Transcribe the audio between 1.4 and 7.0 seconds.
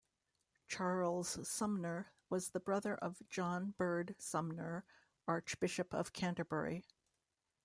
Sumner was a brother of John Bird Sumner, Archbishop of Canterbury.